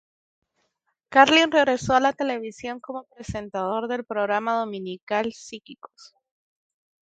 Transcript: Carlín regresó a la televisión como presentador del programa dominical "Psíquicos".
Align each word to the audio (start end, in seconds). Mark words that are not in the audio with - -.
Carlín 1.09 1.51
regresó 1.51 1.93
a 1.93 1.99
la 1.99 2.11
televisión 2.13 2.79
como 2.79 3.03
presentador 3.03 3.87
del 3.87 4.03
programa 4.03 4.57
dominical 4.57 5.31
"Psíquicos". 5.31 6.15